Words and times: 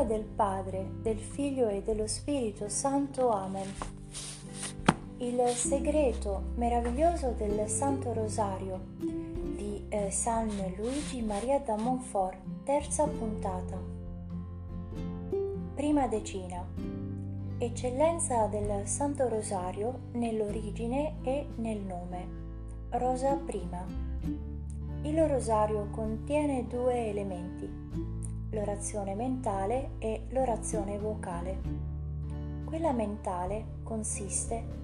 nome 0.00 0.06
del 0.06 0.24
Padre, 0.24 0.90
del 1.02 1.18
Figlio 1.18 1.68
e 1.68 1.82
dello 1.82 2.06
Spirito 2.06 2.68
Santo. 2.68 3.30
Amen. 3.30 3.66
Il 5.18 5.38
segreto 5.48 6.52
meraviglioso 6.54 7.34
del 7.36 7.68
Santo 7.68 8.12
Rosario 8.14 8.80
di 8.96 9.84
eh, 9.88 10.10
San 10.10 10.48
Luigi 10.76 11.20
Maria 11.22 11.58
da 11.58 11.76
Montfort, 11.76 12.38
terza 12.64 13.06
puntata. 13.06 13.78
Prima 15.74 16.06
decina. 16.06 16.66
Eccellenza 17.58 18.46
del 18.46 18.86
Santo 18.86 19.28
Rosario 19.28 20.08
nell'origine 20.12 21.16
e 21.22 21.46
nel 21.56 21.80
nome. 21.80 22.38
Rosa 22.90 23.34
prima. 23.34 23.84
Il 25.02 25.26
rosario 25.26 25.88
contiene 25.90 26.66
due 26.66 27.08
elementi 27.08 28.09
l'orazione 28.50 29.14
mentale 29.14 29.90
e 29.98 30.24
l'orazione 30.30 30.98
vocale. 30.98 31.58
Quella 32.64 32.92
mentale 32.92 33.78
consiste 33.82 34.78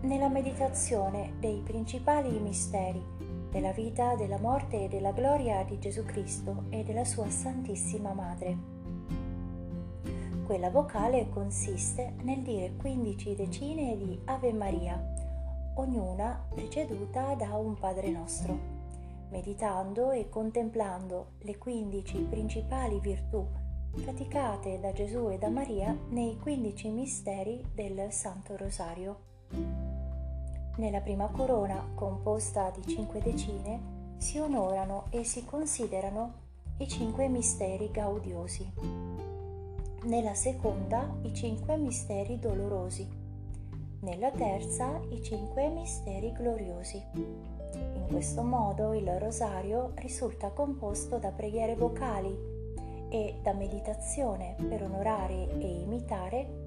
nella 0.00 0.28
meditazione 0.28 1.34
dei 1.38 1.60
principali 1.64 2.38
misteri 2.40 3.02
della 3.50 3.72
vita, 3.72 4.14
della 4.14 4.38
morte 4.38 4.84
e 4.84 4.88
della 4.88 5.12
gloria 5.12 5.62
di 5.64 5.78
Gesù 5.78 6.04
Cristo 6.04 6.64
e 6.70 6.82
della 6.82 7.04
sua 7.04 7.28
Santissima 7.30 8.12
Madre. 8.12 8.76
Quella 10.44 10.70
vocale 10.70 11.28
consiste 11.28 12.14
nel 12.22 12.42
dire 12.42 12.74
15 12.76 13.34
decine 13.34 13.96
di 13.96 14.20
Ave 14.24 14.52
Maria, 14.52 15.00
ognuna 15.74 16.46
preceduta 16.48 17.34
da 17.34 17.54
un 17.56 17.74
Padre 17.74 18.10
nostro 18.10 18.77
meditando 19.30 20.10
e 20.10 20.28
contemplando 20.28 21.32
le 21.40 21.58
15 21.58 22.26
principali 22.30 22.98
virtù 23.00 23.46
praticate 23.90 24.78
da 24.80 24.92
Gesù 24.92 25.30
e 25.30 25.38
da 25.38 25.48
Maria 25.48 25.96
nei 26.10 26.38
15 26.38 26.88
misteri 26.90 27.64
del 27.74 28.12
Santo 28.12 28.56
Rosario. 28.56 29.20
Nella 30.76 31.00
prima 31.00 31.26
corona, 31.28 31.90
composta 31.94 32.70
di 32.70 32.86
cinque 32.86 33.20
decine, 33.20 33.96
si 34.18 34.38
onorano 34.38 35.06
e 35.10 35.24
si 35.24 35.44
considerano 35.44 36.46
i 36.78 36.86
cinque 36.86 37.28
misteri 37.28 37.90
gaudiosi. 37.90 38.72
Nella 40.04 40.34
seconda 40.34 41.12
i 41.22 41.34
cinque 41.34 41.76
misteri 41.76 42.38
dolorosi. 42.38 43.08
Nella 44.00 44.30
terza 44.30 45.00
i 45.10 45.20
cinque 45.22 45.68
misteri 45.70 46.32
gloriosi 46.32 47.57
questo 48.08 48.42
modo 48.42 48.94
il 48.94 49.06
rosario 49.18 49.92
risulta 49.96 50.50
composto 50.50 51.18
da 51.18 51.30
preghiere 51.30 51.76
vocali 51.76 52.34
e 53.10 53.38
da 53.42 53.52
meditazione 53.52 54.56
per 54.68 54.82
onorare 54.82 55.58
e 55.58 55.80
imitare 55.82 56.66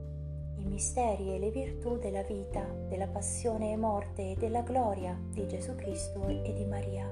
i 0.57 0.65
misteri 0.65 1.33
e 1.33 1.39
le 1.39 1.49
virtù 1.49 1.97
della 1.97 2.21
vita, 2.21 2.63
della 2.87 3.07
passione 3.07 3.71
e 3.71 3.75
morte 3.75 4.31
e 4.31 4.35
della 4.35 4.61
gloria 4.61 5.19
di 5.31 5.47
Gesù 5.47 5.75
Cristo 5.75 6.27
e 6.27 6.53
di 6.53 6.65
Maria. 6.65 7.11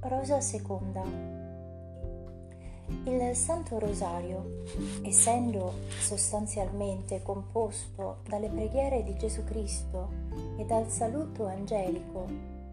Rosa 0.00 0.40
seconda. 0.40 1.39
Il 3.04 3.34
Santo 3.34 3.78
Rosario, 3.78 4.64
essendo 5.02 5.74
sostanzialmente 5.98 7.22
composto 7.22 8.18
dalle 8.28 8.48
preghiere 8.48 9.04
di 9.04 9.16
Gesù 9.16 9.44
Cristo 9.44 10.08
e 10.56 10.64
dal 10.64 10.88
saluto 10.88 11.46
angelico, 11.46 12.26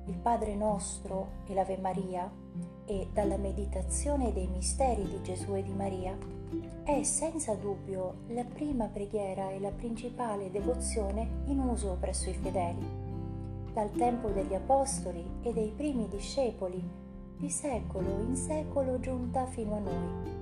il 0.05 0.15
Padre 0.15 0.55
nostro 0.55 1.43
e 1.45 1.53
l'Ave 1.53 1.77
Maria, 1.77 2.29
e 2.85 3.07
dalla 3.13 3.37
meditazione 3.37 4.33
dei 4.33 4.47
misteri 4.47 5.03
di 5.03 5.21
Gesù 5.21 5.55
e 5.55 5.61
di 5.61 5.73
Maria, 5.73 6.17
è 6.83 7.03
senza 7.03 7.53
dubbio 7.53 8.21
la 8.29 8.43
prima 8.43 8.87
preghiera 8.87 9.51
e 9.51 9.59
la 9.59 9.71
principale 9.71 10.49
devozione 10.49 11.43
in 11.45 11.59
uso 11.59 11.95
presso 11.99 12.29
i 12.29 12.33
fedeli. 12.33 13.05
Dal 13.71 13.91
tempo 13.91 14.29
degli 14.29 14.55
Apostoli 14.55 15.23
e 15.43 15.53
dei 15.53 15.71
primi 15.75 16.07
discepoli 16.09 17.05
di 17.37 17.49
secolo 17.49 18.19
in 18.21 18.35
secolo 18.35 18.99
giunta 18.99 19.45
fino 19.45 19.75
a 19.75 19.79
noi. 19.79 20.35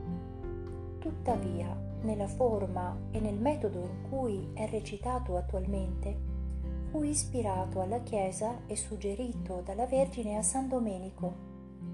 Tuttavia, 0.99 1.75
nella 2.01 2.27
forma 2.27 2.97
e 3.11 3.19
nel 3.19 3.37
metodo 3.37 3.79
in 3.79 4.09
cui 4.09 4.49
è 4.53 4.67
recitato 4.69 5.35
attualmente, 5.35 6.33
fu 6.89 7.03
ispirato 7.03 7.81
alla 7.81 7.99
Chiesa 7.99 8.61
e 8.67 8.75
suggerito 8.75 9.61
dalla 9.65 9.85
Vergine 9.85 10.37
a 10.37 10.41
San 10.41 10.69
Domenico 10.69 11.33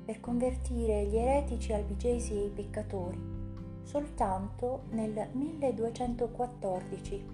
per 0.06 0.20
convertire 0.20 1.06
gli 1.06 1.18
eretici 1.18 1.74
albigesi 1.74 2.34
e 2.34 2.46
i 2.46 2.50
peccatori 2.50 3.40
soltanto 3.84 4.84
nel 4.92 5.28
1214, 5.32 7.26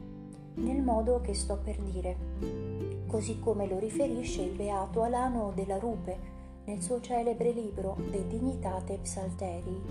nel 0.56 0.82
modo 0.82 1.22
che 1.22 1.34
sto 1.34 1.60
per 1.64 1.78
dire, 1.82 3.06
così 3.08 3.40
come 3.40 3.68
lo 3.68 3.78
riferisce 3.78 4.42
il 4.42 4.56
beato 4.56 5.04
Alano 5.04 5.52
della 5.54 5.78
Rupe 5.78 6.36
nel 6.68 6.82
suo 6.82 7.00
celebre 7.00 7.52
libro 7.52 7.96
De 8.10 8.28
Dignitate 8.28 8.98
Psalterii. 8.98 9.82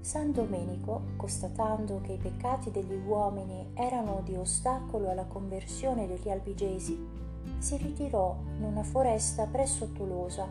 San 0.00 0.30
Domenico, 0.30 1.04
constatando 1.16 2.02
che 2.02 2.12
i 2.12 2.18
peccati 2.18 2.70
degli 2.70 3.00
uomini 3.06 3.70
erano 3.72 4.20
di 4.22 4.34
ostacolo 4.34 5.08
alla 5.10 5.24
conversione 5.24 6.06
degli 6.06 6.28
albigesi, 6.28 6.98
si 7.56 7.76
ritirò 7.78 8.36
in 8.56 8.64
una 8.64 8.82
foresta 8.82 9.46
presso 9.46 9.90
Tolosa 9.92 10.46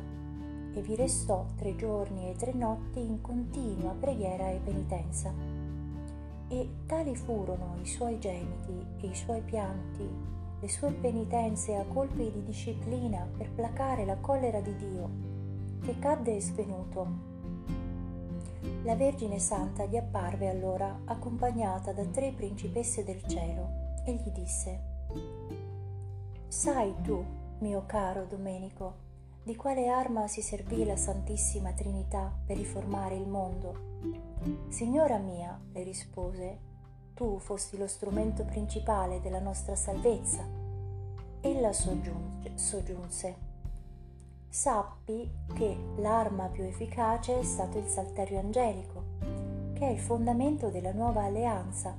e 0.73 0.81
vi 0.81 0.95
restò 0.95 1.45
tre 1.57 1.75
giorni 1.75 2.31
e 2.31 2.35
tre 2.35 2.51
notti 2.51 3.01
in 3.01 3.21
continua 3.21 3.91
preghiera 3.91 4.49
e 4.49 4.61
penitenza. 4.63 5.31
E 6.47 6.69
tali 6.87 7.15
furono 7.15 7.75
i 7.79 7.85
suoi 7.85 8.17
gemiti 8.17 8.83
e 8.99 9.07
i 9.07 9.15
suoi 9.15 9.41
pianti 9.41 10.40
le 10.61 10.69
sue 10.69 10.91
penitenze 10.91 11.75
a 11.75 11.83
colpi 11.85 12.31
di 12.31 12.43
disciplina 12.43 13.27
per 13.35 13.49
placare 13.51 14.05
la 14.05 14.17
collera 14.17 14.61
di 14.61 14.75
Dio, 14.75 15.09
che 15.81 15.97
cadde 15.97 16.39
svenuto. 16.39 17.29
La 18.83 18.95
Vergine 18.95 19.39
Santa 19.39 19.85
gli 19.85 19.97
apparve 19.97 20.49
allora 20.49 21.01
accompagnata 21.05 21.93
da 21.93 22.05
tre 22.05 22.31
principesse 22.31 23.03
del 23.03 23.23
cielo 23.25 23.69
e 24.05 24.13
gli 24.13 24.29
disse, 24.29 24.79
Sai 26.47 26.93
tu, 27.01 27.25
mio 27.59 27.83
caro 27.87 28.25
Domenico, 28.25 29.09
di 29.43 29.55
quale 29.55 29.87
arma 29.87 30.27
si 30.27 30.43
servì 30.43 30.85
la 30.85 30.95
Santissima 30.95 31.71
Trinità 31.73 32.31
per 32.45 32.57
riformare 32.57 33.15
il 33.15 33.27
mondo? 33.27 33.89
Signora 34.69 35.17
mia, 35.17 35.59
le 35.71 35.81
rispose, 35.81 36.59
tu 37.21 37.37
fosti 37.37 37.77
lo 37.77 37.85
strumento 37.85 38.43
principale 38.43 39.21
della 39.21 39.37
nostra 39.37 39.75
salvezza. 39.75 40.43
Ella 41.41 41.71
soggiunge, 41.71 42.53
soggiunse, 42.55 43.35
sappi 44.49 45.29
che 45.53 45.77
l'arma 45.97 46.47
più 46.47 46.63
efficace 46.63 47.37
è 47.37 47.43
stato 47.43 47.77
il 47.77 47.85
salterio 47.85 48.39
angelico, 48.39 49.03
che 49.73 49.87
è 49.87 49.91
il 49.91 49.99
fondamento 49.99 50.69
della 50.69 50.93
nuova 50.93 51.25
alleanza. 51.25 51.95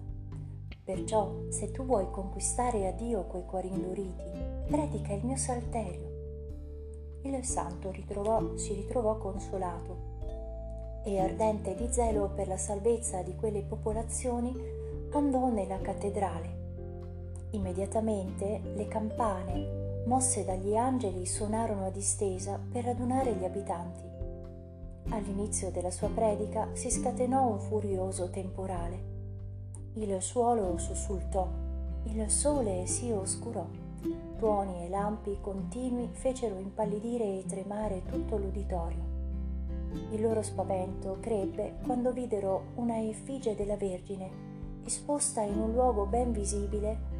Perciò, 0.82 1.32
se 1.50 1.70
tu 1.70 1.84
vuoi 1.84 2.10
conquistare 2.10 2.88
a 2.88 2.90
Dio 2.90 3.22
quei 3.22 3.44
cuori 3.46 3.68
induriti, 3.68 4.24
predica 4.66 5.12
il 5.12 5.24
mio 5.24 5.36
salterio. 5.36 7.20
Il 7.22 7.44
santo 7.44 7.92
ritrovò, 7.92 8.56
si 8.56 8.72
ritrovò 8.74 9.18
consolato 9.18 10.10
e 11.04 11.20
ardente 11.20 11.76
di 11.76 11.86
zelo 11.92 12.28
per 12.34 12.48
la 12.48 12.56
salvezza 12.56 13.22
di 13.22 13.36
quelle 13.36 13.62
popolazioni 13.62 14.80
andò 15.12 15.48
nella 15.50 15.78
cattedrale. 15.80 16.60
Immediatamente 17.50 18.60
le 18.74 18.88
campane, 18.88 20.02
mosse 20.06 20.44
dagli 20.44 20.74
angeli, 20.74 21.26
suonarono 21.26 21.86
a 21.86 21.90
distesa 21.90 22.58
per 22.70 22.84
radunare 22.84 23.34
gli 23.34 23.44
abitanti. 23.44 24.10
All'inizio 25.10 25.70
della 25.70 25.90
sua 25.90 26.08
predica 26.08 26.68
si 26.72 26.90
scatenò 26.90 27.46
un 27.46 27.60
furioso 27.60 28.30
temporale. 28.30 29.10
Il 29.94 30.22
suolo 30.22 30.78
sussultò, 30.78 31.46
il 32.04 32.30
sole 32.30 32.86
si 32.86 33.10
oscurò, 33.10 33.66
tuoni 34.38 34.84
e 34.84 34.88
lampi 34.88 35.36
continui 35.40 36.08
fecero 36.12 36.58
impallidire 36.58 37.24
e 37.24 37.44
tremare 37.46 38.02
tutto 38.04 38.38
l'uditorio. 38.38 39.10
Il 40.10 40.22
loro 40.22 40.40
spavento 40.40 41.18
crebbe 41.20 41.74
quando 41.84 42.12
videro 42.12 42.68
una 42.76 42.98
effigie 42.98 43.54
della 43.54 43.76
Vergine 43.76 44.51
esposta 44.84 45.42
in 45.42 45.58
un 45.58 45.72
luogo 45.72 46.06
ben 46.06 46.32
visibile, 46.32 47.10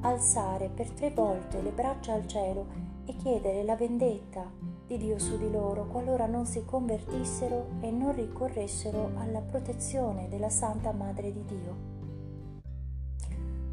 alzare 0.00 0.68
per 0.68 0.90
tre 0.90 1.10
volte 1.10 1.62
le 1.62 1.70
braccia 1.70 2.12
al 2.12 2.26
cielo 2.26 2.66
e 3.06 3.16
chiedere 3.16 3.62
la 3.62 3.76
vendetta 3.76 4.50
di 4.86 4.98
Dio 4.98 5.18
su 5.18 5.38
di 5.38 5.50
loro 5.50 5.86
qualora 5.86 6.26
non 6.26 6.44
si 6.44 6.64
convertissero 6.64 7.68
e 7.80 7.90
non 7.90 8.14
ricorressero 8.14 9.12
alla 9.16 9.40
protezione 9.40 10.28
della 10.28 10.50
Santa 10.50 10.92
Madre 10.92 11.32
di 11.32 11.44
Dio. 11.44 11.92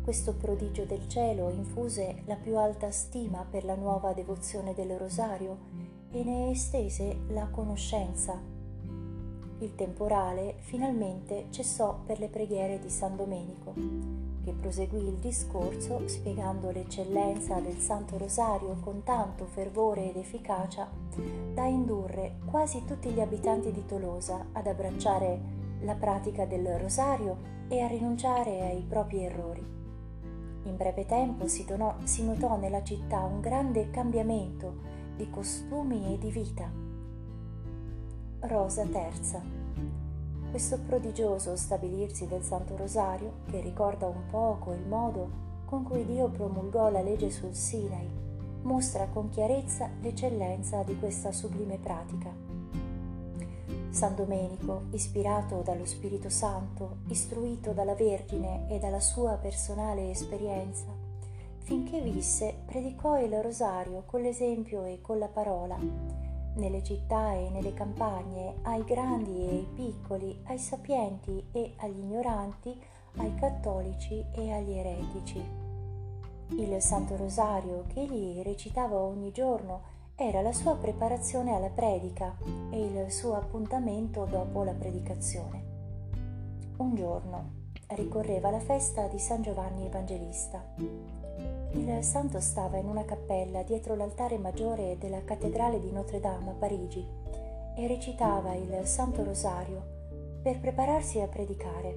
Questo 0.01 0.33
prodigio 0.35 0.85
del 0.85 1.07
cielo 1.07 1.49
infuse 1.49 2.23
la 2.25 2.35
più 2.35 2.57
alta 2.57 2.91
stima 2.91 3.45
per 3.49 3.65
la 3.65 3.75
nuova 3.75 4.13
devozione 4.13 4.73
del 4.73 4.97
rosario 4.97 5.57
e 6.11 6.23
ne 6.23 6.49
estese 6.51 7.19
la 7.27 7.47
conoscenza 7.49 8.61
il 9.62 9.75
temporale 9.75 10.56
finalmente 10.60 11.46
cessò 11.52 12.00
per 12.06 12.19
le 12.19 12.30
preghiere 12.30 12.80
di 12.80 12.90
San 12.90 13.16
Domenico, 13.16 13.74
che 14.44 14.54
proseguì 14.54 15.08
il 15.08 15.18
discorso 15.18 16.08
spiegando 16.08 16.72
l'eccellenza 16.72 17.60
del 17.60 17.78
Santo 17.78 18.18
Rosario 18.18 18.78
con 18.81 19.04
tanto 19.04 19.46
fervore 19.46 20.10
ed 20.10 20.18
efficacia 20.18 20.90
da 21.54 21.66
indurre 21.66 22.38
quasi 22.46 22.84
tutti 22.86 23.10
gli 23.10 23.22
abitanti 23.22 23.72
di 23.72 23.86
Tolosa 23.86 24.48
ad 24.52 24.66
abbracciare 24.66 25.60
la 25.81 25.94
pratica 25.94 26.46
del 26.46 26.80
Rosario 26.80 27.50
e 27.68 27.81
a 27.81 27.88
rinunciare 27.88 28.62
ai 28.62 28.84
propri 28.88 29.24
errori. 29.24 29.80
In 30.63 30.75
breve 30.75 31.06
tempo 31.06 31.48
si, 31.48 31.66
donò, 31.66 31.96
si 32.04 32.24
notò 32.24 32.58
nella 32.58 32.84
città 32.84 33.19
un 33.19 33.42
grande 33.42 33.90
cambiamento 33.92 34.90
di 35.16 35.30
costumi 35.30 36.13
e 36.13 36.18
di 36.18 36.31
vita 36.31 36.81
Rosa 38.41 38.81
III. 38.83 39.59
Questo 40.49 40.79
prodigioso 40.79 41.55
stabilirsi 41.55 42.25
del 42.27 42.41
Santo 42.41 42.75
Rosario, 42.75 43.33
che 43.51 43.61
ricorda 43.61 44.07
un 44.07 44.25
poco 44.31 44.73
il 44.73 44.85
modo 44.88 45.49
con 45.65 45.83
cui 45.83 46.03
Dio 46.05 46.27
promulgò 46.27 46.89
la 46.89 47.01
legge 47.01 47.29
sul 47.29 47.53
Sinai, 47.53 48.09
mostra 48.63 49.05
con 49.07 49.29
chiarezza 49.29 49.89
l'eccellenza 50.01 50.81
di 50.81 50.97
questa 50.97 51.31
sublime 51.31 51.77
pratica. 51.77 52.33
San 53.91 54.15
Domenico, 54.15 54.85
ispirato 54.91 55.61
dallo 55.61 55.85
Spirito 55.85 56.29
Santo, 56.29 56.97
istruito 57.09 57.73
dalla 57.73 57.93
Vergine 57.93 58.65
e 58.69 58.79
dalla 58.79 58.99
sua 58.99 59.33
personale 59.33 60.09
esperienza, 60.09 60.88
finché 61.59 62.01
visse, 62.01 62.63
predicò 62.65 63.19
il 63.19 63.39
rosario 63.41 64.01
con 64.07 64.21
l'esempio 64.21 64.83
e 64.83 64.99
con 64.99 65.19
la 65.19 65.27
parola, 65.27 66.20
nelle 66.56 66.83
città 66.83 67.33
e 67.33 67.50
nelle 67.50 67.74
campagne, 67.74 68.56
ai 68.63 68.83
grandi 68.83 69.38
e 69.38 69.50
ai 69.50 69.68
piccoli, 69.74 70.42
ai 70.45 70.59
sapienti 70.59 71.44
e 71.51 71.74
agli 71.77 72.00
ignoranti, 72.00 72.80
ai 73.18 73.33
cattolici 73.36 74.24
e 74.33 74.51
agli 74.51 74.71
eretici. 74.71 75.44
Il 76.50 76.81
Santo 76.81 77.15
Rosario 77.15 77.86
che 77.88 78.01
egli 78.01 78.42
recitava 78.42 78.98
ogni 78.98 79.31
giorno 79.31 80.00
era 80.15 80.42
la 80.42 80.51
sua 80.51 80.75
preparazione 80.75 81.56
alla 81.56 81.69
predica 81.69 82.36
e 82.69 82.80
il 82.80 83.12
suo 83.12 83.36
appuntamento 83.36 84.25
dopo 84.25 84.63
la 84.63 84.74
predicazione. 84.74 85.63
Un 86.77 86.95
giorno 86.95 87.59
ricorreva 87.88 88.50
la 88.50 88.59
festa 88.59 89.07
di 89.07 89.19
San 89.19 89.42
Giovanni 89.42 89.86
Evangelista 89.86 90.63
il 91.73 92.03
santo 92.03 92.41
stava 92.41 92.77
in 92.77 92.88
una 92.88 93.06
cappella 93.06 93.63
dietro 93.63 93.95
l'altare 93.95 94.38
maggiore 94.38 94.97
della 95.00 95.23
cattedrale 95.23 95.79
di 95.79 95.91
Notre 95.91 96.19
Dame 96.19 96.50
a 96.50 96.53
Parigi 96.53 97.06
e 97.77 97.88
recitava 97.88 98.53
il 98.56 98.81
Santo 98.83 99.23
Rosario 99.23 99.81
per 100.41 100.59
prepararsi 100.59 101.21
a 101.21 101.27
predicare. 101.27 101.95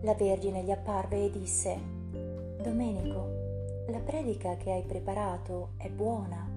La 0.00 0.14
Vergine 0.14 0.62
gli 0.62 0.70
apparve 0.70 1.24
e 1.24 1.30
disse, 1.30 1.78
Domenico, 2.62 3.84
la 3.88 3.98
predica 3.98 4.56
che 4.56 4.72
hai 4.72 4.82
preparato 4.82 5.72
è 5.76 5.90
buona, 5.90 6.48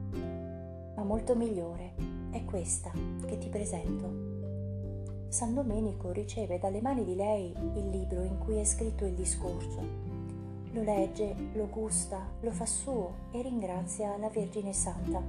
ma 0.95 1.03
molto 1.03 1.35
migliore 1.35 1.93
è 2.31 2.45
questa 2.45 2.91
che 3.25 3.37
ti 3.37 3.49
presento. 3.49 4.27
San 5.27 5.53
Domenico 5.53 6.11
riceve 6.11 6.57
dalle 6.57 6.81
mani 6.81 7.03
di 7.03 7.15
lei 7.15 7.53
il 7.75 7.89
libro 7.89 8.23
in 8.23 8.37
cui 8.37 8.57
è 8.57 8.63
scritto 8.63 9.05
il 9.05 9.13
discorso 9.13 10.08
lo 10.79 10.83
legge, 10.83 11.35
lo 11.53 11.67
gusta, 11.67 12.19
lo 12.39 12.51
fa 12.51 12.65
suo 12.65 13.13
e 13.31 13.41
ringrazia 13.41 14.15
la 14.17 14.29
Vergine 14.29 14.73
Santa. 14.73 15.21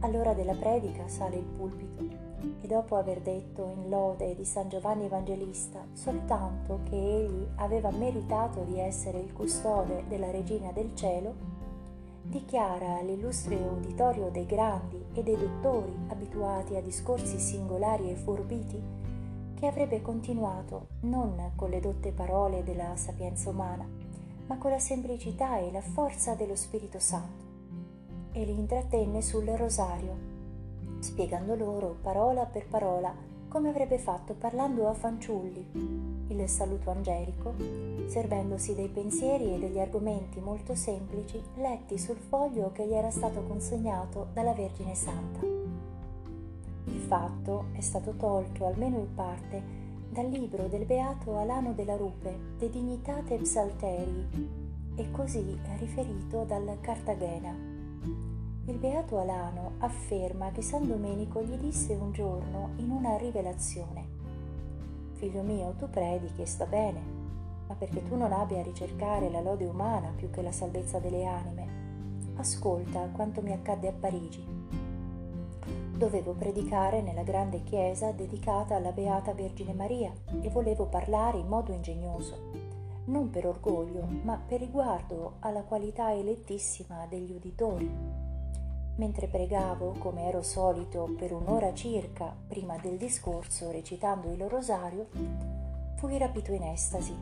All'ora 0.00 0.34
della 0.34 0.54
predica 0.54 1.08
sale 1.08 1.36
il 1.36 1.44
pulpito 1.44 2.22
e 2.60 2.66
dopo 2.66 2.96
aver 2.96 3.20
detto 3.20 3.72
in 3.74 3.88
lode 3.88 4.34
di 4.34 4.44
San 4.44 4.68
Giovanni 4.68 5.06
Evangelista 5.06 5.86
soltanto 5.92 6.80
che 6.84 6.96
egli 6.96 7.46
aveva 7.56 7.90
meritato 7.90 8.64
di 8.64 8.78
essere 8.78 9.18
il 9.18 9.32
custode 9.32 10.04
della 10.08 10.30
Regina 10.30 10.72
del 10.72 10.94
Cielo, 10.94 11.52
dichiara 12.22 12.98
all'illustre 12.98 13.54
uditorio 13.56 14.28
dei 14.28 14.46
grandi 14.46 15.02
e 15.14 15.22
dei 15.22 15.38
dottori 15.38 15.94
abituati 16.08 16.76
a 16.76 16.82
discorsi 16.82 17.38
singolari 17.38 18.10
e 18.10 18.16
forbiti 18.16 18.82
che 19.54 19.66
avrebbe 19.66 20.02
continuato 20.02 20.88
non 21.00 21.52
con 21.56 21.70
le 21.70 21.80
dotte 21.80 22.12
parole 22.12 22.62
della 22.62 22.94
sapienza 22.96 23.48
umana, 23.48 24.03
ma 24.46 24.56
con 24.58 24.70
la 24.70 24.78
semplicità 24.78 25.58
e 25.58 25.70
la 25.70 25.80
forza 25.80 26.34
dello 26.34 26.56
Spirito 26.56 26.98
Santo. 26.98 27.44
E 28.32 28.44
li 28.44 28.52
intrattenne 28.52 29.22
sul 29.22 29.46
rosario, 29.46 30.16
spiegando 30.98 31.54
loro 31.54 31.96
parola 32.02 32.44
per 32.46 32.66
parola 32.66 33.14
come 33.48 33.68
avrebbe 33.68 33.98
fatto 33.98 34.34
parlando 34.34 34.88
a 34.88 34.94
fanciulli 34.94 36.14
il 36.26 36.48
saluto 36.48 36.90
angelico, 36.90 37.54
servendosi 38.06 38.74
dei 38.74 38.88
pensieri 38.88 39.54
e 39.54 39.58
degli 39.58 39.78
argomenti 39.78 40.40
molto 40.40 40.74
semplici 40.74 41.40
letti 41.56 41.96
sul 41.96 42.16
foglio 42.16 42.72
che 42.72 42.86
gli 42.86 42.94
era 42.94 43.10
stato 43.10 43.42
consegnato 43.42 44.28
dalla 44.32 44.52
Vergine 44.54 44.96
Santa. 44.96 45.46
Il 46.86 47.00
fatto 47.00 47.66
è 47.72 47.80
stato 47.80 48.14
tolto 48.16 48.66
almeno 48.66 48.98
in 48.98 49.14
parte 49.14 49.62
dal 50.14 50.28
libro 50.28 50.68
del 50.68 50.84
beato 50.84 51.38
Alano 51.38 51.72
della 51.72 51.96
Rupe, 51.96 52.38
De 52.56 52.70
Dignitate 52.70 53.36
Psalterii, 53.38 54.48
e 54.94 55.10
così 55.10 55.58
riferito 55.80 56.44
dal 56.44 56.78
Cartagena. 56.80 57.50
Il 58.66 58.78
beato 58.78 59.18
Alano 59.18 59.72
afferma 59.78 60.52
che 60.52 60.62
San 60.62 60.86
Domenico 60.86 61.42
gli 61.42 61.56
disse 61.56 61.94
un 61.94 62.12
giorno 62.12 62.74
in 62.76 62.90
una 62.90 63.16
rivelazione: 63.16 64.06
Figlio 65.14 65.42
mio, 65.42 65.74
tu 65.78 65.90
predichi 65.90 66.42
e 66.42 66.46
sta 66.46 66.66
bene, 66.66 67.00
ma 67.66 67.74
perché 67.74 68.00
tu 68.04 68.14
non 68.14 68.30
abbia 68.30 68.60
a 68.60 68.62
ricercare 68.62 69.28
la 69.30 69.40
lode 69.40 69.64
umana 69.64 70.12
più 70.14 70.30
che 70.30 70.42
la 70.42 70.52
salvezza 70.52 71.00
delle 71.00 71.24
anime, 71.24 71.66
ascolta 72.36 73.08
quanto 73.12 73.42
mi 73.42 73.50
accadde 73.50 73.88
a 73.88 73.92
Parigi 73.92 74.53
Dovevo 75.96 76.32
predicare 76.32 77.02
nella 77.02 77.22
grande 77.22 77.62
chiesa 77.62 78.10
dedicata 78.10 78.74
alla 78.74 78.90
Beata 78.90 79.32
Vergine 79.32 79.72
Maria 79.72 80.12
e 80.40 80.48
volevo 80.50 80.86
parlare 80.86 81.38
in 81.38 81.46
modo 81.46 81.72
ingegnoso, 81.72 82.50
non 83.04 83.30
per 83.30 83.46
orgoglio, 83.46 84.04
ma 84.22 84.36
per 84.36 84.58
riguardo 84.58 85.34
alla 85.38 85.62
qualità 85.62 86.12
elettissima 86.12 87.06
degli 87.06 87.30
uditori. 87.30 87.88
Mentre 88.96 89.28
pregavo, 89.28 89.94
come 90.00 90.26
ero 90.26 90.42
solito, 90.42 91.14
per 91.16 91.32
un'ora 91.32 91.72
circa 91.74 92.34
prima 92.48 92.76
del 92.76 92.96
discorso, 92.96 93.70
recitando 93.70 94.32
il 94.32 94.48
rosario, 94.48 95.06
fui 95.94 96.18
rapito 96.18 96.52
in 96.52 96.64
estasi. 96.64 97.14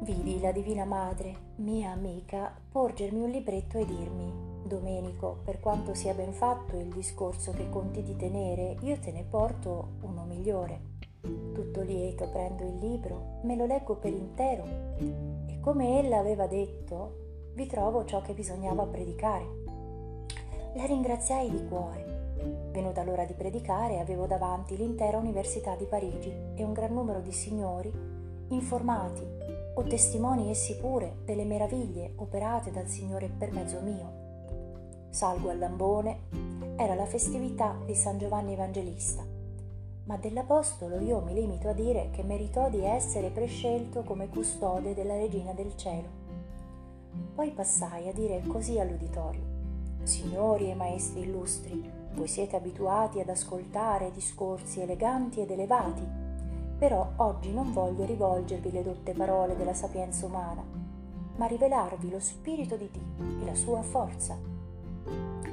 Vidi 0.00 0.40
la 0.40 0.50
Divina 0.50 0.84
Madre, 0.84 1.36
mia 1.56 1.92
amica, 1.92 2.52
porgermi 2.72 3.20
un 3.20 3.30
libretto 3.30 3.78
e 3.78 3.86
dirmi 3.86 4.51
Domenico, 4.72 5.40
per 5.44 5.60
quanto 5.60 5.92
sia 5.92 6.14
ben 6.14 6.32
fatto 6.32 6.78
il 6.78 6.86
discorso 6.86 7.52
che 7.52 7.68
conti 7.68 8.02
di 8.02 8.16
tenere, 8.16 8.78
io 8.80 8.98
te 8.98 9.12
ne 9.12 9.22
porto 9.22 9.96
uno 10.00 10.24
migliore. 10.24 10.80
Tutto 11.20 11.82
lieto 11.82 12.26
prendo 12.30 12.64
il 12.64 12.76
libro, 12.76 13.40
me 13.42 13.54
lo 13.54 13.66
leggo 13.66 13.96
per 13.96 14.14
intero 14.14 14.64
e 15.46 15.60
come 15.60 15.98
ella 15.98 16.16
aveva 16.16 16.46
detto, 16.46 17.50
vi 17.52 17.66
trovo 17.66 18.06
ciò 18.06 18.22
che 18.22 18.32
bisognava 18.32 18.86
predicare. 18.86 19.44
La 20.74 20.86
ringraziai 20.86 21.50
di 21.50 21.66
cuore. 21.68 22.30
Venuta 22.72 23.04
l'ora 23.04 23.26
di 23.26 23.34
predicare, 23.34 24.00
avevo 24.00 24.26
davanti 24.26 24.74
l'intera 24.74 25.18
Università 25.18 25.74
di 25.76 25.84
Parigi 25.84 26.32
e 26.54 26.64
un 26.64 26.72
gran 26.72 26.94
numero 26.94 27.20
di 27.20 27.32
signori 27.32 27.92
informati 28.48 29.22
o 29.74 29.82
testimoni 29.82 30.48
essi 30.48 30.76
pure 30.76 31.16
delle 31.26 31.44
meraviglie 31.44 32.12
operate 32.16 32.70
dal 32.70 32.88
Signore 32.88 33.28
per 33.28 33.52
mezzo 33.52 33.80
mio 33.80 34.21
salgo 35.12 35.50
al 35.50 35.58
Lambone, 35.58 36.20
era 36.76 36.94
la 36.94 37.04
festività 37.04 37.76
di 37.84 37.94
San 37.94 38.16
Giovanni 38.16 38.54
Evangelista, 38.54 39.22
ma 40.04 40.16
dell'Apostolo 40.16 40.98
io 41.00 41.20
mi 41.20 41.34
limito 41.34 41.68
a 41.68 41.74
dire 41.74 42.08
che 42.12 42.22
meritò 42.22 42.70
di 42.70 42.82
essere 42.82 43.28
prescelto 43.28 44.04
come 44.04 44.30
custode 44.30 44.94
della 44.94 45.14
Regina 45.14 45.52
del 45.52 45.76
Cielo. 45.76 46.08
Poi 47.34 47.50
passai 47.50 48.08
a 48.08 48.12
dire 48.14 48.42
così 48.46 48.78
all'uditorio, 48.78 49.50
Signori 50.02 50.70
e 50.70 50.74
maestri 50.74 51.20
illustri, 51.20 51.90
voi 52.14 52.26
siete 52.26 52.56
abituati 52.56 53.20
ad 53.20 53.28
ascoltare 53.28 54.12
discorsi 54.12 54.80
eleganti 54.80 55.40
ed 55.42 55.50
elevati, 55.50 56.08
però 56.78 57.06
oggi 57.16 57.52
non 57.52 57.70
voglio 57.72 58.06
rivolgervi 58.06 58.72
le 58.72 58.82
dotte 58.82 59.12
parole 59.12 59.56
della 59.56 59.74
sapienza 59.74 60.24
umana, 60.24 60.64
ma 61.36 61.46
rivelarvi 61.46 62.10
lo 62.10 62.18
Spirito 62.18 62.76
di 62.76 62.90
Dio 62.90 63.42
e 63.42 63.44
la 63.44 63.54
sua 63.54 63.82
forza 63.82 64.51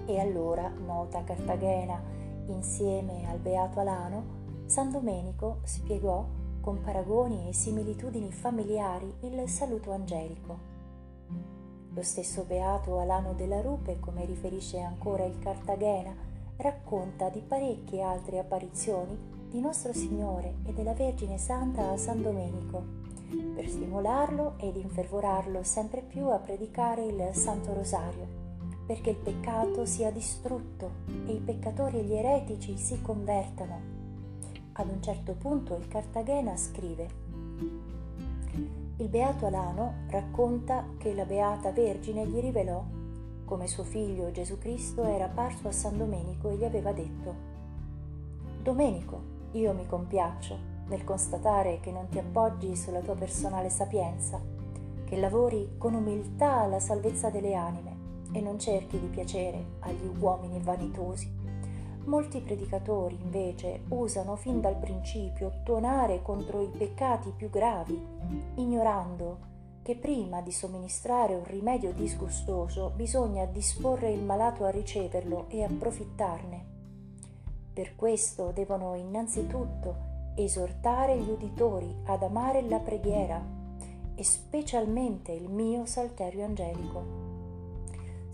e 0.09 0.19
allora, 0.19 0.67
nota 0.69 1.23
Cartagena, 1.23 2.01
insieme 2.47 3.29
al 3.29 3.37
Beato 3.37 3.79
Alano, 3.79 4.37
San 4.65 4.89
Domenico 4.91 5.59
spiegò 5.63 6.25
con 6.61 6.81
paragoni 6.81 7.47
e 7.47 7.53
similitudini 7.53 8.31
familiari 8.31 9.13
il 9.21 9.47
saluto 9.47 9.91
angelico. 9.91 10.57
Lo 11.93 12.01
stesso 12.01 12.43
Beato 12.43 12.97
Alano 12.97 13.33
della 13.33 13.61
Rupe, 13.61 13.99
come 13.99 14.25
riferisce 14.25 14.79
ancora 14.79 15.25
il 15.25 15.37
Cartagena, 15.37 16.15
racconta 16.57 17.29
di 17.29 17.41
parecchie 17.41 18.01
altre 18.01 18.39
apparizioni 18.39 19.15
di 19.47 19.59
Nostro 19.59 19.93
Signore 19.93 20.55
e 20.65 20.73
della 20.73 20.93
Vergine 20.93 21.37
Santa 21.37 21.91
a 21.91 21.97
San 21.97 22.23
Domenico, 22.23 22.83
per 23.53 23.69
stimolarlo 23.69 24.55
ed 24.57 24.75
infervorarlo 24.75 25.61
sempre 25.61 26.01
più 26.01 26.25
a 26.29 26.39
predicare 26.39 27.05
il 27.05 27.29
Santo 27.33 27.73
Rosario, 27.73 28.38
perché 28.89 29.11
il 29.11 29.17
peccato 29.17 29.85
sia 29.85 30.09
distrutto 30.09 30.89
e 31.27 31.33
i 31.33 31.39
peccatori 31.39 31.99
e 31.99 32.03
gli 32.05 32.13
eretici 32.13 32.75
si 32.75 32.99
convertano. 33.03 33.79
Ad 34.71 34.89
un 34.89 34.99
certo 34.99 35.35
punto 35.35 35.75
il 35.75 35.87
Cartagena 35.87 36.57
scrive 36.57 37.07
Il 38.97 39.07
Beato 39.07 39.45
Alano 39.45 39.93
racconta 40.09 40.87
che 40.97 41.13
la 41.13 41.25
Beata 41.25 41.71
Vergine 41.71 42.25
gli 42.25 42.39
rivelò 42.39 42.83
come 43.45 43.67
suo 43.67 43.83
figlio 43.83 44.31
Gesù 44.31 44.57
Cristo 44.57 45.03
era 45.03 45.25
apparso 45.25 45.67
a 45.67 45.71
San 45.71 45.95
Domenico 45.95 46.49
e 46.49 46.55
gli 46.55 46.63
aveva 46.63 46.91
detto, 46.91 47.35
Domenico, 48.63 49.21
io 49.51 49.71
mi 49.73 49.85
compiaccio 49.85 50.57
nel 50.87 51.03
constatare 51.03 51.79
che 51.79 51.91
non 51.91 52.07
ti 52.09 52.17
appoggi 52.17 52.75
sulla 52.75 53.01
tua 53.01 53.13
personale 53.13 53.69
sapienza, 53.69 54.41
che 55.05 55.15
lavori 55.15 55.75
con 55.77 55.93
umiltà 55.93 56.61
alla 56.61 56.79
salvezza 56.79 57.29
delle 57.29 57.53
anime 57.53 57.98
e 58.31 58.41
non 58.41 58.59
cerchi 58.59 58.99
di 58.99 59.07
piacere 59.07 59.77
agli 59.79 60.09
uomini 60.19 60.59
vanitosi. 60.59 61.37
Molti 62.05 62.41
predicatori 62.41 63.17
invece 63.21 63.81
usano 63.89 64.35
fin 64.35 64.61
dal 64.61 64.77
principio 64.77 65.61
tuonare 65.63 66.21
contro 66.21 66.61
i 66.61 66.69
peccati 66.69 67.31
più 67.35 67.49
gravi, 67.49 67.99
ignorando 68.55 69.47
che 69.83 69.95
prima 69.95 70.41
di 70.41 70.51
somministrare 70.51 71.35
un 71.35 71.43
rimedio 71.45 71.93
disgustoso 71.93 72.91
bisogna 72.95 73.45
disporre 73.45 74.11
il 74.11 74.23
malato 74.23 74.65
a 74.65 74.69
riceverlo 74.69 75.45
e 75.49 75.63
approfittarne. 75.63 76.65
Per 77.73 77.95
questo 77.95 78.51
devono 78.51 78.95
innanzitutto 78.95 80.07
esortare 80.35 81.17
gli 81.17 81.29
uditori 81.29 81.93
ad 82.05 82.23
amare 82.23 82.61
la 82.67 82.79
preghiera 82.79 83.41
e 84.15 84.23
specialmente 84.23 85.31
il 85.31 85.49
mio 85.49 85.85
salterio 85.85 86.43
angelico. 86.43 87.28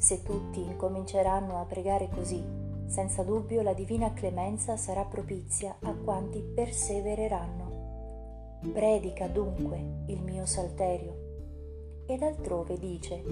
Se 0.06 0.22
tutti 0.22 0.62
incominceranno 0.62 1.60
a 1.60 1.66
pregare 1.66 2.08
così, 2.14 2.40
senza 2.86 3.24
dubbio 3.24 3.64
la 3.64 3.74
divina 3.74 4.14
clemenza 4.14 4.78
sarà 4.78 5.04
propizia 5.04 5.78
a 5.82 5.96
quanti 5.96 6.42
persevereranno. 6.42 8.60
Predica 8.72 9.26
dunque 9.26 10.04
il 10.06 10.22
mio 10.22 10.46
salterio 10.46 12.04
ed 12.06 12.22
altrove 12.22 12.78
dice 12.78 13.24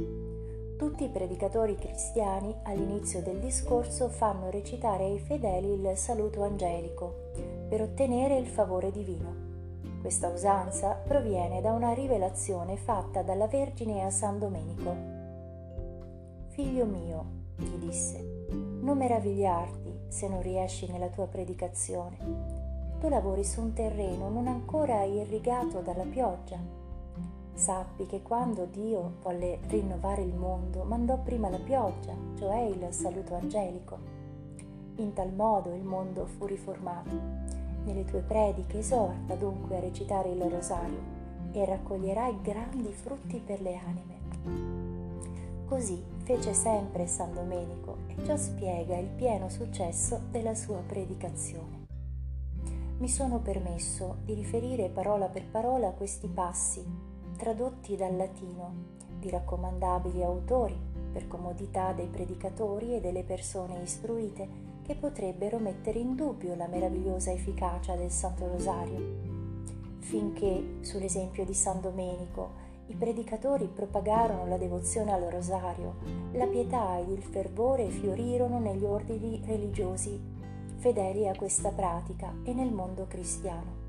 tutti 0.75 1.03
i 1.03 1.09
predicatori 1.09 1.75
cristiani 1.75 2.55
all'inizio 2.63 3.21
del 3.21 3.37
discorso 3.37 4.09
fanno 4.09 4.49
recitare 4.49 5.03
ai 5.03 5.19
fedeli 5.19 5.73
il 5.73 5.95
saluto 5.95 6.41
angelico 6.41 7.29
per 7.69 7.83
ottenere 7.83 8.39
il 8.39 8.47
favore 8.47 8.89
divino. 8.89 9.35
Questa 10.01 10.29
usanza 10.29 10.93
proviene 10.93 11.61
da 11.61 11.71
una 11.71 11.93
rivelazione 11.93 12.77
fatta 12.77 13.21
dalla 13.21 13.45
Vergine 13.45 14.03
a 14.03 14.09
San 14.09 14.39
Domenico. 14.39 15.12
Figlio 16.53 16.85
mio, 16.85 17.25
gli 17.57 17.85
disse, 17.85 18.47
non 18.81 18.97
meravigliarti 18.97 20.05
se 20.07 20.27
non 20.27 20.41
riesci 20.41 20.89
nella 20.91 21.09
tua 21.09 21.27
predicazione. 21.27 22.17
Tu 22.99 23.09
lavori 23.09 23.43
su 23.43 23.61
un 23.61 23.73
terreno 23.73 24.29
non 24.29 24.47
ancora 24.47 25.03
irrigato 25.03 25.81
dalla 25.81 26.05
pioggia 26.05 26.81
Sappi 27.55 28.07
che 28.07 28.23
quando 28.23 28.65
Dio 28.65 29.13
volle 29.21 29.59
rinnovare 29.67 30.23
il 30.23 30.33
mondo, 30.33 30.83
mandò 30.83 31.17
prima 31.19 31.49
la 31.49 31.59
pioggia, 31.59 32.13
cioè 32.37 32.61
il 32.61 32.87
saluto 32.89 33.35
angelico. 33.35 33.97
In 34.95 35.13
tal 35.13 35.31
modo 35.33 35.73
il 35.73 35.83
mondo 35.83 36.25
fu 36.25 36.45
riformato. 36.45 37.11
Nelle 37.85 38.05
tue 38.05 38.21
prediche 38.21 38.79
esorta 38.79 39.35
dunque 39.35 39.77
a 39.77 39.81
recitare 39.81 40.29
il 40.29 40.41
rosario 40.41 41.21
e 41.51 41.63
raccoglierai 41.63 42.41
grandi 42.41 42.91
frutti 42.91 43.37
per 43.37 43.61
le 43.61 43.75
anime. 43.77 44.92
Così 45.73 45.99
fece 46.21 46.53
sempre 46.53 47.07
San 47.07 47.33
Domenico 47.33 47.97
e 48.05 48.23
ciò 48.23 48.37
spiega 48.37 48.95
il 48.95 49.07
pieno 49.07 49.49
successo 49.49 50.21
della 50.29 50.53
sua 50.53 50.77
predicazione. 50.85 51.87
Mi 52.99 53.09
sono 53.09 53.39
permesso 53.39 54.17
di 54.23 54.35
riferire 54.35 54.89
parola 54.89 55.29
per 55.29 55.47
parola 55.49 55.89
questi 55.89 56.27
passi 56.27 56.85
tradotti 57.35 57.95
dal 57.95 58.15
latino 58.15 58.71
di 59.17 59.31
raccomandabili 59.31 60.21
autori 60.21 60.79
per 61.11 61.27
comodità 61.27 61.91
dei 61.91 62.07
predicatori 62.07 62.93
e 62.93 63.01
delle 63.01 63.23
persone 63.23 63.81
istruite 63.81 64.47
che 64.83 64.93
potrebbero 64.93 65.57
mettere 65.57 65.97
in 65.97 66.13
dubbio 66.13 66.53
la 66.53 66.67
meravigliosa 66.67 67.31
efficacia 67.31 67.95
del 67.95 68.11
Santo 68.11 68.47
Rosario. 68.47 69.01
Finché, 70.01 70.77
sull'esempio 70.81 71.43
di 71.43 71.55
San 71.55 71.81
Domenico, 71.81 72.61
i 72.87 72.95
predicatori 72.95 73.67
propagarono 73.67 74.45
la 74.45 74.57
devozione 74.57 75.11
al 75.11 75.23
Rosario, 75.23 75.95
la 76.33 76.45
pietà 76.45 76.99
ed 76.99 77.09
il 77.09 77.23
fervore 77.23 77.89
fiorirono 77.89 78.59
negli 78.59 78.83
ordini 78.83 79.41
religiosi 79.45 80.31
fedeli 80.83 81.29
a 81.29 81.35
questa 81.35 81.69
pratica 81.69 82.33
e 82.43 82.53
nel 82.53 82.73
mondo 82.73 83.07
cristiano. 83.07 83.81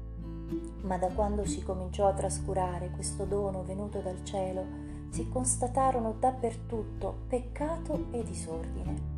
Ma 0.82 0.96
da 0.96 1.08
quando 1.08 1.44
si 1.44 1.60
cominciò 1.64 2.06
a 2.06 2.12
trascurare 2.12 2.90
questo 2.90 3.24
dono 3.24 3.64
venuto 3.64 3.98
dal 3.98 4.22
cielo, 4.22 4.64
si 5.10 5.28
constatarono 5.28 6.14
dappertutto 6.20 7.22
peccato 7.26 8.06
e 8.12 8.22
disordine. 8.22 9.12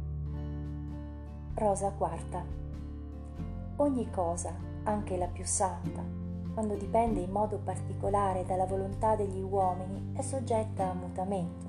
Rosa 1.54 1.90
quarta. 1.90 2.42
Ogni 3.76 4.10
cosa, 4.10 4.54
anche 4.84 5.18
la 5.18 5.26
più 5.26 5.44
santa, 5.44 6.02
quando 6.56 6.74
dipende 6.74 7.20
in 7.20 7.30
modo 7.30 7.58
particolare 7.58 8.46
dalla 8.46 8.64
volontà 8.64 9.14
degli 9.14 9.42
uomini, 9.42 10.14
è 10.14 10.22
soggetta 10.22 10.88
a 10.88 10.94
mutamento. 10.94 11.66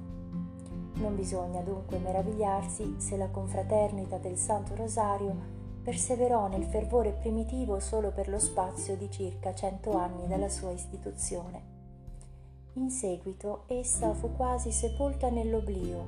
Non 0.94 1.14
bisogna 1.14 1.60
dunque 1.60 1.98
meravigliarsi 1.98 2.96
se 2.98 3.18
la 3.18 3.28
confraternita 3.28 4.18
del 4.18 4.38
Santo 4.38 4.76
Rosario 4.76 5.36
perseverò 5.84 6.48
nel 6.48 6.64
fervore 6.64 7.12
primitivo 7.12 7.82
solo 7.82 8.14
per 8.14 8.30
lo 8.30 8.40
spazio 8.40 8.96
di 8.96 9.12
circa 9.12 9.54
cento 9.54 9.98
anni 9.98 10.26
dalla 10.26 10.48
sua 10.48 10.72
istituzione. 10.72 11.62
In 12.76 12.90
seguito 12.90 13.64
essa 13.68 14.14
fu 14.14 14.38
quasi 14.38 14.72
sepolta 14.72 15.30
nell'oblio. 15.30 16.06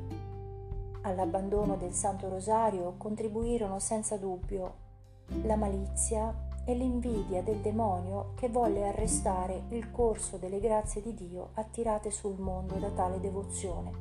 All'abbandono 1.02 1.76
del 1.76 1.92
Santo 1.92 2.30
Rosario 2.30 2.94
contribuirono 2.96 3.78
senza 3.80 4.16
dubbio 4.16 4.88
la 5.44 5.58
malizia 5.58 6.48
e 6.70 6.76
l'invidia 6.76 7.42
del 7.42 7.62
demonio 7.62 8.34
che 8.36 8.48
volle 8.48 8.88
arrestare 8.88 9.64
il 9.70 9.90
corso 9.90 10.38
delle 10.38 10.60
grazie 10.60 11.02
di 11.02 11.16
Dio 11.16 11.50
attirate 11.56 12.12
sul 12.12 12.40
mondo 12.40 12.76
da 12.76 12.92
tale 12.92 13.20
devozione. 13.20 13.92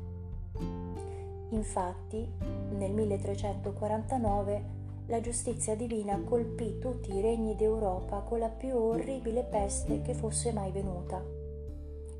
Infatti, 1.49 2.31
nel 2.77 2.91
1349 2.91 4.77
la 5.07 5.19
giustizia 5.19 5.75
divina 5.75 6.21
colpì 6.23 6.77
tutti 6.77 7.11
i 7.11 7.21
regni 7.21 7.55
d'Europa 7.55 8.19
con 8.19 8.37
la 8.37 8.49
più 8.49 8.77
orribile 8.77 9.41
peste 9.41 10.03
che 10.03 10.13
fosse 10.13 10.53
mai 10.53 10.71
venuta. 10.71 11.19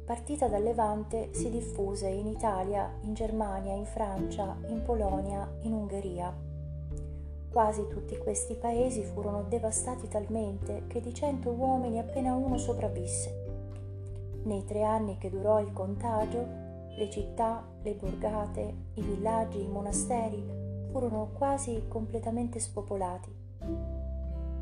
Partita 0.03 0.47
dal 0.47 0.63
Levante 0.63 1.29
si 1.31 1.51
diffuse 1.51 2.07
in 2.07 2.25
Italia, 2.25 2.91
in 3.01 3.13
Germania, 3.13 3.75
in 3.75 3.85
Francia, 3.85 4.57
in 4.69 4.81
Polonia, 4.81 5.47
in 5.61 5.73
Ungheria. 5.73 6.48
Quasi 7.51 7.87
tutti 7.87 8.15
questi 8.17 8.53
paesi 8.53 9.03
furono 9.03 9.43
devastati 9.43 10.07
talmente 10.07 10.83
che 10.87 11.01
di 11.01 11.13
cento 11.13 11.49
uomini 11.49 11.97
appena 11.97 12.35
uno 12.35 12.57
sopravvisse. 12.57 13.47
Nei 14.43 14.63
tre 14.65 14.83
anni 14.83 15.17
che 15.17 15.31
durò 15.31 15.59
il 15.59 15.73
contagio, 15.73 16.45
le 16.95 17.09
città, 17.09 17.65
le 17.81 17.95
borgate, 17.95 18.75
i 18.93 19.01
villaggi, 19.01 19.63
i 19.63 19.67
monasteri 19.67 20.45
furono 20.91 21.29
quasi 21.33 21.85
completamente 21.87 22.59
spopolati. 22.59 23.35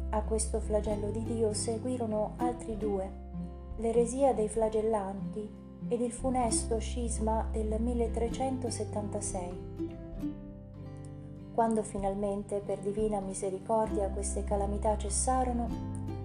A 0.09 0.23
questo 0.23 0.61
flagello 0.61 1.09
di 1.09 1.23
Dio 1.23 1.53
seguirono 1.53 2.35
altri 2.37 2.77
due, 2.77 3.11
l'eresia 3.77 4.33
dei 4.33 4.47
flagellanti 4.47 5.65
ed 5.89 6.01
il 6.01 6.11
funesto 6.11 6.79
scisma 6.79 7.47
del 7.51 7.81
1376. 7.81 9.96
Quando 11.57 11.81
finalmente 11.81 12.61
per 12.63 12.77
divina 12.77 13.19
misericordia 13.19 14.09
queste 14.09 14.43
calamità 14.43 14.95
cessarono, 14.95 15.67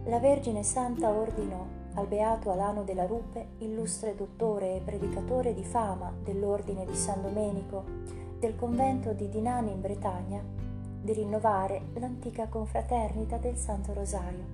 la 0.04 0.18
Vergine 0.18 0.62
Santa 0.62 1.08
ordinò 1.08 1.64
al 1.94 2.06
beato 2.06 2.50
Alano 2.50 2.82
della 2.82 3.06
Rupe, 3.06 3.52
illustre 3.60 4.14
dottore 4.14 4.76
e 4.76 4.80
predicatore 4.80 5.54
di 5.54 5.64
fama 5.64 6.12
dell'ordine 6.22 6.84
di 6.84 6.94
San 6.94 7.22
Domenico, 7.22 7.82
del 8.38 8.54
convento 8.56 9.14
di 9.14 9.30
Dinani 9.30 9.70
in 9.70 9.80
Bretagna 9.80 10.44
di 11.00 11.12
rinnovare 11.14 11.80
l'antica 11.94 12.48
confraternita 12.48 13.38
del 13.38 13.56
Santo 13.56 13.94
Rosario. 13.94 14.44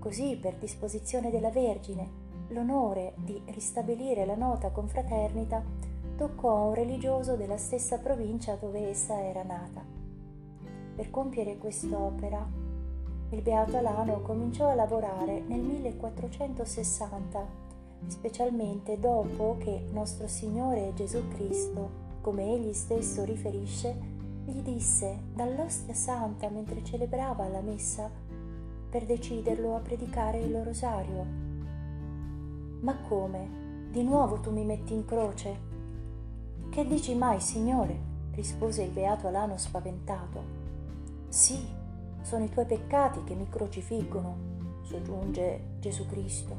Così, 0.00 0.36
per 0.36 0.56
disposizione 0.56 1.30
della 1.30 1.50
Vergine, 1.50 2.24
l'onore 2.48 3.12
di 3.18 3.40
ristabilire 3.50 4.26
la 4.26 4.34
nota 4.34 4.70
confraternita 4.70 5.62
toccò 6.16 6.56
a 6.56 6.68
un 6.68 6.74
religioso 6.74 7.36
della 7.36 7.58
stessa 7.58 7.98
provincia 7.98 8.54
dove 8.54 8.88
essa 8.88 9.22
era 9.22 9.42
nata. 9.42 9.84
per 10.96 11.10
compiere 11.10 11.58
quest'opera. 11.58 12.48
Il 13.30 13.42
Beato 13.42 13.76
Alano 13.76 14.22
cominciò 14.22 14.70
a 14.70 14.74
lavorare 14.74 15.42
nel 15.46 15.60
1460, 15.60 17.46
specialmente 18.06 18.98
dopo 18.98 19.56
che 19.58 19.84
nostro 19.92 20.26
Signore 20.26 20.94
Gesù 20.94 21.28
Cristo, 21.28 22.04
come 22.22 22.50
egli 22.50 22.72
stesso 22.72 23.24
riferisce, 23.24 23.94
gli 24.46 24.62
disse 24.62 25.18
dall'ostia 25.34 25.92
santa 25.92 26.48
mentre 26.48 26.82
celebrava 26.82 27.46
la 27.48 27.60
messa 27.60 28.10
per 28.88 29.04
deciderlo 29.04 29.76
a 29.76 29.80
predicare 29.80 30.38
il 30.38 30.62
rosario. 30.62 31.26
Ma 32.80 32.96
come? 33.06 33.88
Di 33.90 34.02
nuovo 34.02 34.40
tu 34.40 34.50
mi 34.50 34.64
metti 34.64 34.94
in 34.94 35.04
croce? 35.04 35.65
Che 36.76 36.86
dici 36.86 37.14
mai, 37.14 37.40
Signore? 37.40 37.98
rispose 38.32 38.82
il 38.82 38.90
beato 38.90 39.26
Alano 39.26 39.56
spaventato. 39.56 40.42
Sì, 41.26 41.58
sono 42.20 42.44
i 42.44 42.50
tuoi 42.50 42.66
peccati 42.66 43.24
che 43.24 43.34
mi 43.34 43.48
crocifiggono, 43.48 44.36
soggiunge 44.82 45.78
Gesù 45.78 46.04
Cristo, 46.04 46.54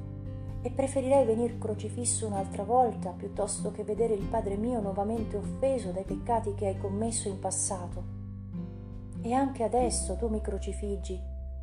e 0.63 0.71
preferirei 0.71 1.23
venir 1.23 1.59
crocifisso 1.59 2.25
un'altra 2.25 2.63
volta 2.63 3.11
piuttosto 3.11 3.69
che 3.69 3.83
vedere 3.83 4.15
il 4.15 4.25
Padre 4.25 4.57
mio 4.57 4.81
nuovamente 4.81 5.37
offeso 5.37 5.91
dai 5.91 6.03
peccati 6.03 6.55
che 6.55 6.65
hai 6.65 6.79
commesso 6.79 7.27
in 7.27 7.37
passato. 7.37 8.03
E 9.21 9.33
anche 9.33 9.61
adesso 9.61 10.15
tu 10.15 10.29
mi 10.29 10.41
crocifiggi, 10.41 11.21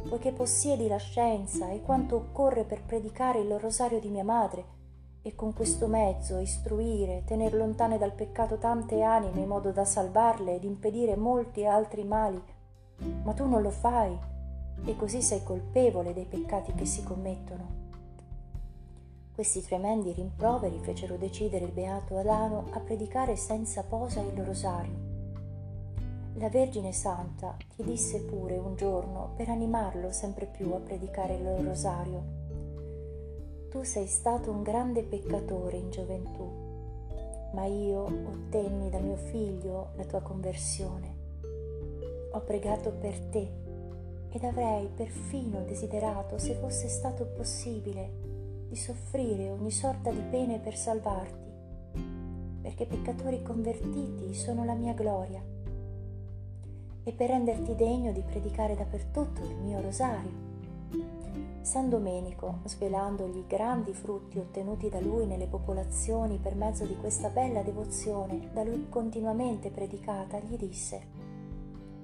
poiché 0.08 0.30
possiedi 0.30 0.86
la 0.86 0.98
scienza 0.98 1.70
e 1.70 1.82
quanto 1.82 2.14
occorre 2.14 2.62
per 2.62 2.84
predicare 2.84 3.40
il 3.40 3.58
rosario 3.58 3.98
di 3.98 4.10
mia 4.10 4.22
madre, 4.22 4.83
e 5.26 5.34
con 5.34 5.54
questo 5.54 5.86
mezzo 5.86 6.36
istruire, 6.36 7.22
tener 7.24 7.54
lontane 7.54 7.96
dal 7.96 8.12
peccato 8.12 8.58
tante 8.58 9.00
anime 9.00 9.40
in 9.40 9.48
modo 9.48 9.70
da 9.70 9.86
salvarle 9.86 10.56
ed 10.56 10.64
impedire 10.64 11.16
molti 11.16 11.64
altri 11.64 12.04
mali. 12.04 12.38
Ma 13.22 13.32
tu 13.32 13.48
non 13.48 13.62
lo 13.62 13.70
fai 13.70 14.14
e 14.84 14.96
così 14.96 15.22
sei 15.22 15.42
colpevole 15.42 16.12
dei 16.12 16.26
peccati 16.26 16.74
che 16.74 16.84
si 16.84 17.02
commettono. 17.02 17.82
Questi 19.34 19.62
tremendi 19.62 20.12
rimproveri 20.12 20.78
fecero 20.80 21.16
decidere 21.16 21.64
il 21.64 21.72
beato 21.72 22.18
Alano 22.18 22.66
a 22.72 22.80
predicare 22.80 23.34
senza 23.34 23.82
posa 23.82 24.20
il 24.20 24.44
rosario. 24.44 25.12
La 26.34 26.50
Vergine 26.50 26.92
Santa 26.92 27.56
gli 27.74 27.82
disse 27.82 28.20
pure 28.24 28.58
un 28.58 28.76
giorno 28.76 29.32
per 29.36 29.48
animarlo 29.48 30.12
sempre 30.12 30.44
più 30.44 30.70
a 30.74 30.80
predicare 30.80 31.36
il 31.36 31.64
rosario 31.64 32.43
tu 33.74 33.82
sei 33.82 34.06
stato 34.06 34.52
un 34.52 34.62
grande 34.62 35.02
peccatore 35.02 35.78
in 35.78 35.90
gioventù, 35.90 36.48
ma 37.54 37.64
io 37.64 38.04
ottenni 38.04 38.88
da 38.88 39.00
mio 39.00 39.16
figlio 39.16 39.88
la 39.96 40.04
tua 40.04 40.20
conversione. 40.20 41.16
Ho 42.30 42.40
pregato 42.42 42.92
per 42.92 43.18
te 43.18 43.50
ed 44.28 44.44
avrei 44.44 44.86
perfino 44.94 45.64
desiderato, 45.64 46.38
se 46.38 46.54
fosse 46.54 46.86
stato 46.86 47.26
possibile, 47.26 48.12
di 48.68 48.76
soffrire 48.76 49.50
ogni 49.50 49.72
sorta 49.72 50.12
di 50.12 50.22
pene 50.30 50.60
per 50.60 50.76
salvarti, 50.76 51.50
perché 52.62 52.86
peccatori 52.86 53.42
convertiti 53.42 54.34
sono 54.34 54.64
la 54.64 54.74
mia 54.74 54.92
gloria, 54.92 55.42
e 57.02 57.12
per 57.12 57.28
renderti 57.28 57.74
degno 57.74 58.12
di 58.12 58.22
predicare 58.22 58.76
dappertutto 58.76 59.42
il 59.42 59.56
mio 59.56 59.80
rosario 59.80 60.53
San 61.64 61.88
Domenico, 61.88 62.58
svelandogli 62.64 63.38
i 63.38 63.46
grandi 63.46 63.94
frutti 63.94 64.38
ottenuti 64.38 64.90
da 64.90 65.00
lui 65.00 65.24
nelle 65.24 65.46
popolazioni 65.46 66.36
per 66.36 66.54
mezzo 66.54 66.84
di 66.84 66.94
questa 66.94 67.30
bella 67.30 67.62
devozione 67.62 68.50
da 68.52 68.62
lui 68.62 68.86
continuamente 68.90 69.70
predicata, 69.70 70.38
gli 70.40 70.58
disse 70.58 71.06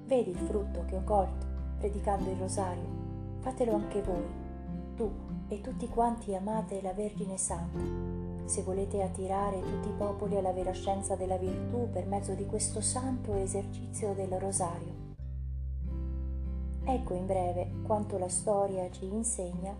Vedi 0.05 0.31
il 0.31 0.37
frutto 0.37 0.83
che 0.85 0.95
ho 0.95 1.03
colto 1.03 1.45
predicando 1.77 2.31
il 2.31 2.37
rosario, 2.37 2.87
fatelo 3.41 3.75
anche 3.75 4.01
voi, 4.01 4.25
tu 4.95 5.11
e 5.47 5.61
tutti 5.61 5.87
quanti 5.87 6.33
amate 6.33 6.81
la 6.81 6.93
Vergine 6.93 7.37
Santa, 7.37 8.45
se 8.45 8.63
volete 8.63 9.03
attirare 9.03 9.61
tutti 9.61 9.89
i 9.89 9.95
popoli 9.95 10.37
alla 10.37 10.53
vera 10.53 10.71
scienza 10.71 11.15
della 11.15 11.37
virtù 11.37 11.87
per 11.91 12.07
mezzo 12.07 12.33
di 12.33 12.47
questo 12.47 12.81
santo 12.81 13.35
esercizio 13.35 14.15
del 14.15 14.31
rosario. 14.39 15.00
Ecco 16.83 17.13
in 17.13 17.25
breve 17.25 17.71
quanto 17.83 18.17
la 18.17 18.29
storia 18.29 18.89
ci 18.91 19.05
insegna 19.05 19.75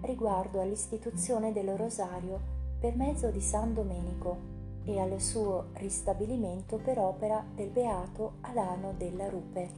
riguardo 0.00 0.60
all'istituzione 0.60 1.52
del 1.52 1.76
rosario 1.76 2.40
per 2.80 2.96
mezzo 2.96 3.30
di 3.30 3.40
San 3.40 3.74
Domenico 3.74 4.54
e 4.84 4.98
al 4.98 5.20
suo 5.20 5.66
ristabilimento 5.74 6.78
per 6.78 6.98
opera 6.98 7.44
del 7.54 7.70
beato 7.70 8.34
Alano 8.42 8.94
della 8.96 9.28
Rupe. 9.28 9.70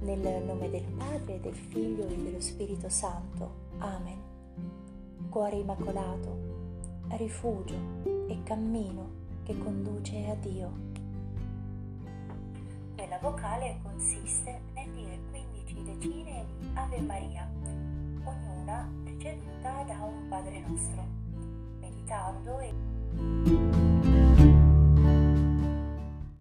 Nel 0.00 0.44
nome 0.44 0.68
del 0.68 0.84
Padre, 0.84 1.40
del 1.40 1.54
Figlio 1.54 2.06
e 2.06 2.16
dello 2.16 2.40
Spirito 2.40 2.88
Santo. 2.88 3.64
Amen. 3.78 4.18
Cuore 5.30 5.56
immacolato, 5.56 6.36
rifugio 7.16 7.74
e 8.28 8.42
cammino 8.42 9.24
che 9.44 9.56
conduce 9.56 10.28
a 10.28 10.34
Dio. 10.34 10.70
Quella 12.96 13.18
vocale 13.20 13.78
consiste 13.82 14.60
nel 15.96 15.98
dire 15.98 15.98
15 15.98 15.98
decine 15.98 16.46
di 16.58 16.70
Ave 16.74 17.00
Maria, 17.00 17.50
ognuna 18.24 18.90
preceduta 19.02 19.84
da 19.86 20.04
un 20.04 20.28
Padre 20.28 20.62
nostro, 20.66 21.06
meditando 21.80 22.58
e 22.60 24.25